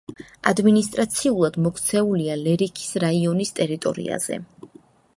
[0.51, 4.45] ადმინისტრაციულად მოქცეულია ლერიქის რაიონის ტერიტორიაზე.